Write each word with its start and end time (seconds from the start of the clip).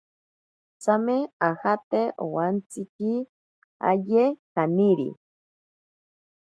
Tsame 0.81 1.17
ajate 1.47 2.01
owantsikiaye 2.23 4.23
kaniri. 4.53 5.09